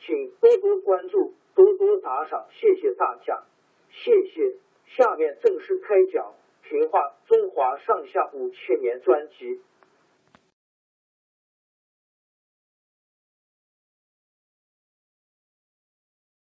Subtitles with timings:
[0.00, 1.34] 请多多关注。
[1.52, 3.44] 多多打赏，谢谢大家，
[3.90, 4.56] 谢谢。
[4.86, 6.32] 下面正式开讲
[6.68, 9.60] 《评话中华上下五千年》专辑。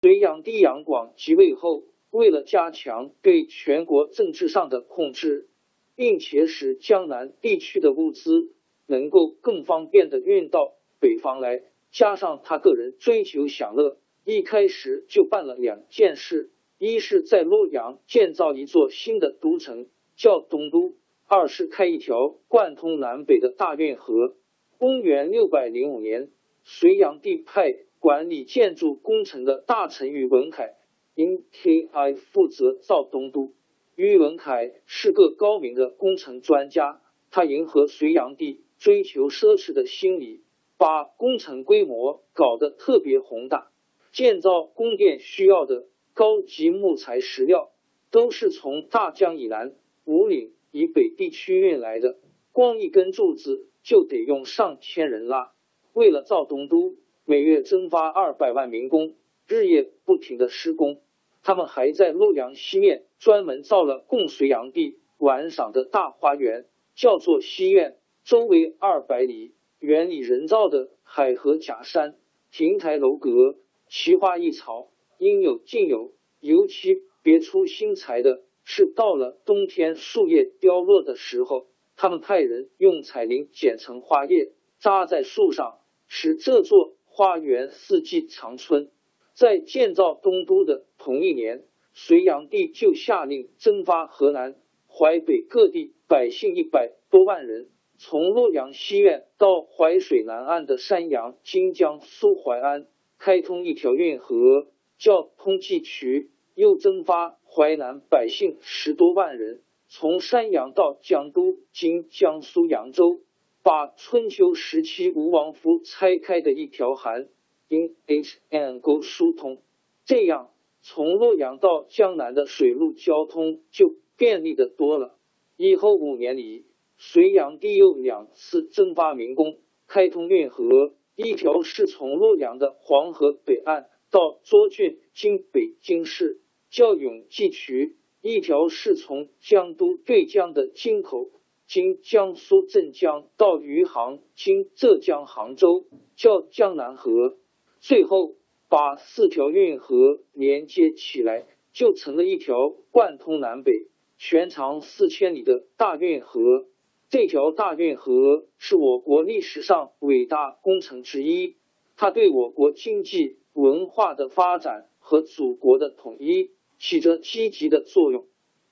[0.02, 5.50] 隋炀帝杨广即位后，为了加强对全国政治上的控制，
[5.96, 8.54] 并且使江南地区的物资
[8.88, 11.62] 能够更方便的运到北方来，
[11.94, 13.98] 加上他个人追求享乐。
[14.26, 20.96] 一开始就办了两件事：一是，在洛阳建造一座新的都城，叫东都；
[21.28, 24.36] 二是开一条贯通南北的大运河。
[24.78, 26.30] 公元六百零五年，
[26.64, 30.74] 隋炀帝派管理建筑工程的大臣宇文恺
[31.16, 33.54] 因 K I 负责造东都。
[33.96, 40.43] 宇文恺是个高明的工程专家，他迎合隋炀帝追求奢侈的心理，
[40.84, 43.72] 把工程规模搞得特别宏大。
[44.12, 47.72] 建造宫殿需要的高级木材石料，
[48.12, 49.74] 都是从大江以南、
[50.04, 52.18] 五岭以北地区运来的。
[52.52, 55.54] 光一根柱子就得用上千人拉。
[55.94, 59.16] 为了造东都，每月征发二百万民工，
[59.48, 61.00] 日夜不停的施工。
[61.44, 67.96] 他们还在洛阳西面专门造了供隋炀帝玩赏的大花园，叫做西苑，
[68.26, 72.16] 周围二百里，园里人造的海河假山、
[72.54, 73.58] 亭台楼阁。
[73.90, 81.68] 奇花异草应有尽有，尤其别出心裁的是，到了冬天树叶凋落的时候，
[81.98, 88.90] 他们派人用彩铃剪成花叶，扎在树上，使这座花园四季长春。
[89.34, 94.56] 在建造东都的同一年，隋炀帝就下令征发河南、
[94.88, 97.68] 淮北各地百姓一百多万人，
[98.06, 102.86] 从洛阳西苑到淮水南岸的山阳、金江、苏淮安。
[103.18, 113.22] 开通一条运河，叫通济渠，又征发淮南百姓十多万人，从山阳到江都（今江苏扬州），
[113.64, 117.30] 把春秋时期吴王夫拆开的一条韩
[117.70, 119.62] 因 H N 沟疏通，
[120.04, 120.50] 这样
[120.82, 125.16] 从洛阳到江南的水陆交通就便利的多了。
[125.56, 126.66] 以后五年里，
[127.06, 130.94] 隋炀帝又两次征发民工，开通运河。
[131.18, 136.40] 一条是从洛阳的黄河北岸到涿郡（今北京市）
[136.72, 141.30] 叫永济渠；一条是从江都对江的京口
[141.68, 147.38] （今江苏镇江）到余杭（今浙江杭州）叫江南河。
[147.82, 148.36] 最后
[148.70, 153.88] 把四条运河连接起来，就成了一条贯通南北、
[154.18, 156.66] 全长四千里的大运河。
[157.14, 161.58] 这条大运河是我国历史上伟大工程之一，
[161.96, 166.50] 它对我国经济文化的发展和祖国的统一
[166.80, 168.26] 起着积极的作用。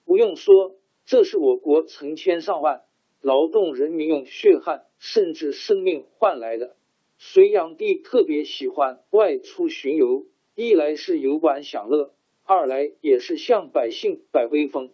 [0.05, 2.81] 不用说，这是我国成千上万
[3.21, 6.75] 劳动人民用血汗甚至生命换来的。
[7.19, 14.89] 隋炀帝特别喜欢外出巡游，一来是游玩享乐，二来也是向百姓摆威风。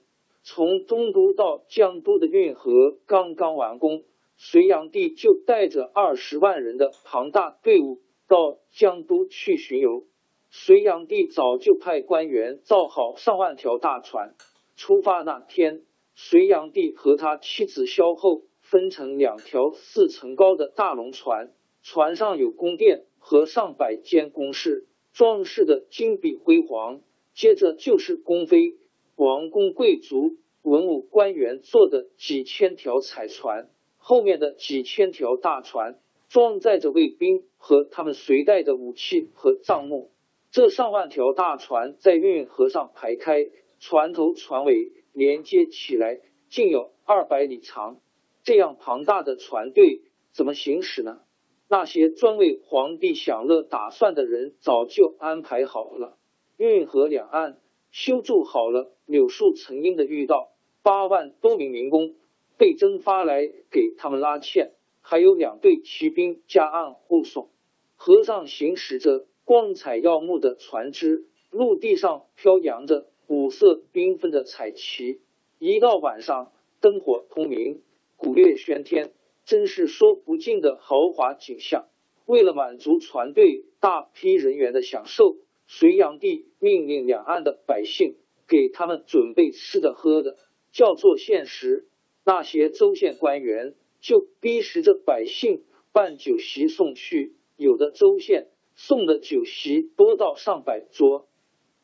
[0.49, 4.05] 从东都到江都的运河刚刚完工，
[4.37, 7.99] 隋炀帝就带着二十万人的庞大队伍
[8.29, 10.05] 到江都去巡游。
[10.49, 14.35] 隋炀帝早就派官员造好上万条大船，
[14.77, 15.83] 出发那天，
[16.15, 21.51] 隋炀帝和他妻子萧后分成两条四层高的大龙船，
[21.83, 27.01] 船上有宫殿和上百间宫室，装饰的金碧辉煌。
[27.33, 28.77] 接着就是宫妃、
[29.17, 33.67] 王公贵族、文武官员坐的几千条彩船，
[33.97, 35.99] 后面的几千条大船
[36.29, 40.11] 装载着卫兵和他们随带的武器和账目。
[40.51, 43.49] 这上万条大船在运河上排开，
[43.79, 47.99] 船头船尾连接起来，竟有二百里长。
[48.43, 51.21] 这样庞大的船队怎么行驶呢？
[51.67, 56.19] 那些专为皇帝享乐打算的人早就安排好了。
[56.55, 57.57] 运河两岸
[57.99, 60.51] 修筑好了柳树成荫的御道，
[60.83, 62.13] 八万多名民工
[62.55, 67.49] 被征发来给他们拉纤，还有两队骑兵加岸护送。
[67.95, 75.19] 河上行驶着光彩耀目的船只，陆地上飘扬着五色缤纷的彩旗。
[75.57, 77.81] 一到晚上，灯火通明，
[78.15, 79.11] 鼓乐喧天，
[79.43, 81.87] 真是说不尽的豪华景象。
[82.27, 85.37] 为了满足船队大批人员的享受。
[85.67, 88.15] 隋炀帝命令两岸的百姓
[88.47, 90.37] 给他们准备吃的喝的，
[90.71, 91.89] 叫做现食。
[92.25, 101.27] 那些州县官员就逼使着百姓办酒席送去，有的州县送的酒席多到上百桌。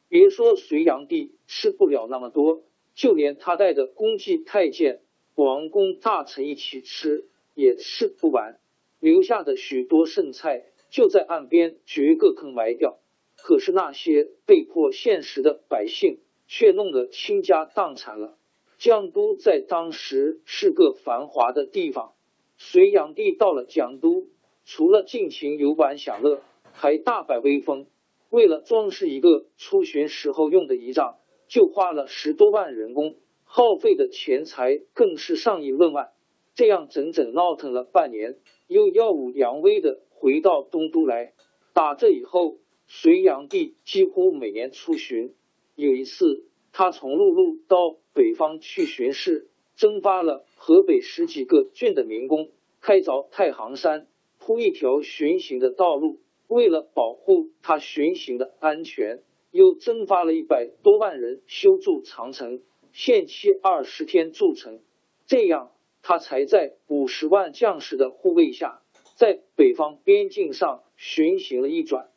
[0.07, 2.63] 别说隋炀帝吃不了那么多，
[2.93, 5.01] 就连他带的公祭太监、
[5.35, 8.59] 王公大臣一起吃也吃不完，
[8.99, 12.99] 留下的许多剩菜就在岸边掘个坑埋掉。
[13.45, 18.37] 可是那些被迫现实的百姓却弄得倾家荡产了。
[18.77, 22.13] 江都在当时是个繁华的地方。
[22.55, 24.27] 隋炀帝到了江都，
[24.63, 26.41] 除了尽情游玩享乐，
[26.71, 27.87] 还大摆威风。
[28.29, 31.17] 为了装饰一个出巡时候用的仪仗，
[31.49, 36.11] 就花了十多万人工，耗费的钱财更是上亿论万。
[36.55, 38.37] 这样整整闹腾了半年，
[38.67, 41.33] 又耀武扬威的回到东都来。
[41.73, 42.59] 打这以后。
[42.87, 45.33] 隋炀帝几乎每年出巡。
[45.75, 52.51] 有一次，他从陆路到北方去巡视，征发了河北十几个郡的民工，
[52.81, 54.07] 开凿太行山，
[54.37, 56.19] 铺一条巡行的道路。
[56.47, 64.79] 为了保护他巡行的安全，又征发了一百多万人修筑长城，限期二十天筑成。
[65.25, 65.71] 这样，
[66.03, 68.83] 他才在五十万将士的护卫下，
[69.15, 72.11] 在北方边境上巡行了一转。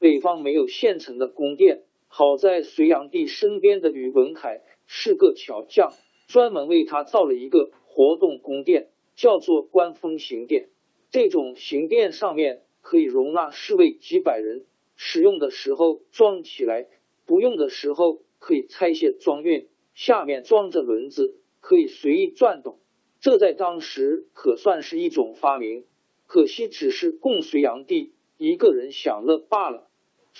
[0.00, 5.92] 北方没有现成的宫殿，好在隋炀帝身边的宇文恺是个巧匠，
[6.28, 10.68] 专门为他造了一个活动宫殿，叫做观风行殿。
[11.10, 16.86] 这种行殿上面可以容纳侍卫几百人，使用的时候装起来，
[17.26, 22.78] 不用的时候可以拆卸装运，下面装着轮子，可以随意转动。
[23.20, 25.84] 这在当时可算是一种发明，
[26.26, 29.87] 可惜只是供隋炀帝一个人享乐罢了。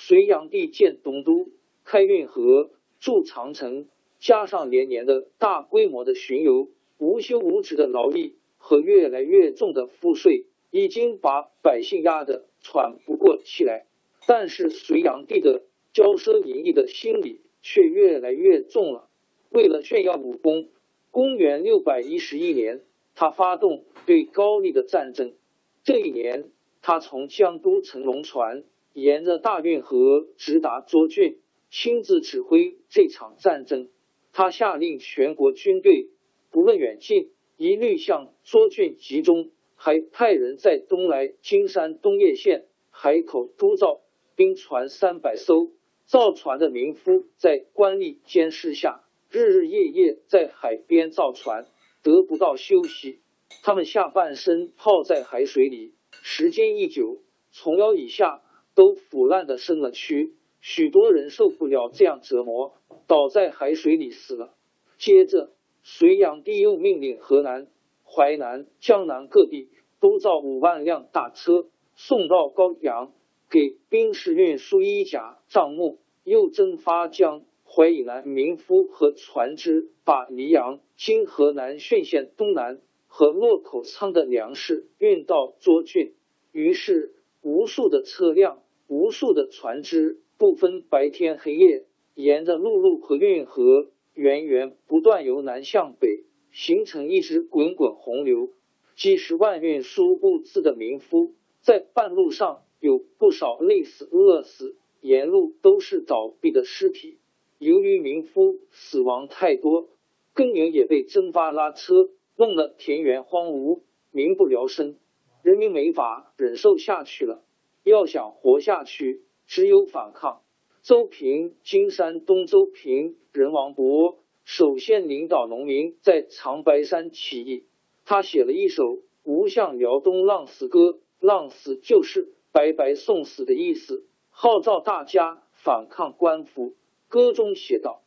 [0.00, 1.49] 隋炀帝建东都、
[1.85, 3.89] 开运河、筑长城，
[4.21, 6.69] 加上连年的大规模的巡游、
[6.99, 13.87] 无休无止的劳力和越来越重的赋税，已经把百姓压得喘不过气来。
[14.25, 19.09] 但是隋炀帝的骄奢淫逸的心理却越来越重了。
[19.50, 20.69] 为了炫耀武功，
[21.11, 22.83] 公元六百一十一年，
[23.17, 25.35] 他发动对高丽的战争。
[25.83, 26.50] 这一年，
[26.83, 28.62] 他从江都乘龙船。
[29.00, 31.38] 沿着大运河直达涿郡，
[31.71, 33.88] 亲自指挥这场战争。
[34.33, 36.09] 他下令全国军队
[36.50, 44.00] 不论远近，一律向涿郡集中，还派人在东来金山东叶县海口督造
[44.35, 45.71] 兵船三百艘。
[46.05, 51.67] 造船的民夫在官吏监视下，日日夜夜在海边造船，
[52.02, 53.21] 得不到休息。
[53.62, 57.19] 他们下半身泡在海水里，时间一久，
[57.52, 58.43] 从腰以下。
[58.78, 60.30] 都腐烂的生了蛆，
[60.61, 62.75] 许多人受不了这样折磨，
[63.08, 64.54] 倒在海水里死了。
[64.99, 65.50] 接着，
[65.82, 67.66] 隋炀帝又命令河南、
[68.04, 69.68] 淮南、江南各地
[69.99, 71.66] 都造五万辆大车，
[71.97, 73.12] 送到高阳，
[73.50, 75.99] 给兵士运输衣甲、账目。
[76.23, 86.14] 又征发江淮以南民夫和船只，把黎阳（今河南浚县东南）和洛口仓的粮食运到涿郡。
[86.52, 88.62] 于是，无数的车辆。
[88.88, 98.50] 无数的船只不分白天黑夜，沿着陆路和运河源源不断由南向北，形成一支滚滚洪流。
[98.97, 107.18] 几十万运输物资的民夫在半路上有不少累死、饿死，沿路都是倒闭的尸体。
[107.59, 109.90] 由于民夫死亡太多，
[110.33, 114.97] 耕耘也被蒸发拉车，弄得田园荒芜，民不聊生，
[115.42, 117.45] 人民没法忍受下去了。
[117.88, 120.42] 要想活下去，只有反抗。
[120.83, 127.66] 周平，金山东周平人王伯首先领导农民在长白山起义，
[128.04, 128.85] 他写了一首
[129.25, 130.80] 《无向辽东浪死歌》，
[131.21, 136.75] 浪死就是白白送死的意思，号召大家反抗官府。
[137.09, 138.02] 歌中写道：“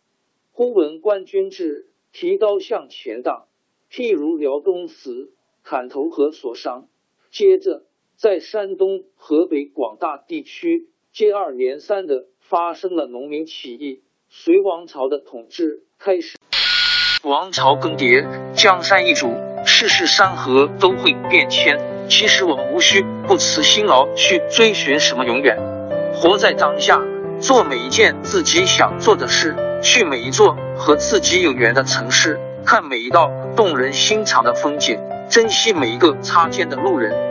[0.54, 3.48] 忽闻官军至，提刀向前挡。
[3.92, 6.88] 譬如辽东死，砍头何所伤？”
[7.30, 7.84] 接着。
[8.22, 16.38] 在山东、河北广大地区接二连三的发生了农民起义，隋王朝的统治开始。
[17.24, 19.34] 王朝更迭，江山易主，
[19.66, 21.80] 世事山河都会变迁。
[22.08, 25.58] 其实我们无需不辞辛劳去追寻什么永远，
[26.14, 27.02] 活在当下，
[27.40, 37.31] 做每一件自己想做的事，去每一座和自己有缘的城市，看每一道动人心肠的风景，珍惜每一个擦肩的路人。